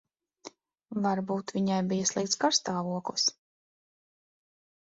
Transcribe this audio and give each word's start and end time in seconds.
Varbūt 1.03 1.53
viņai 1.59 1.77
bija 1.93 2.09
slikts 2.13 2.39
garastāvoklis. 2.47 3.29